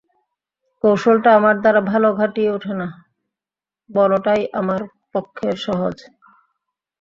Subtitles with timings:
[0.83, 4.81] কৌশলটা আমার দ্বারা ভালো ঘটিয়া ওঠে না–বলটাই আমার
[5.13, 5.95] পক্ষে সহজ।